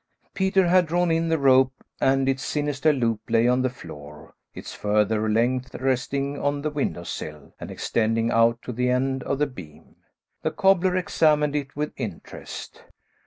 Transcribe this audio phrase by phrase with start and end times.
[0.33, 4.73] Peter had drawn in the rope, and its sinister loop lay on the floor, its
[4.73, 9.45] further length resting on the window sill, and extending out to the end of the
[9.45, 9.97] beam.
[10.41, 12.83] The cobbler examined it with interest.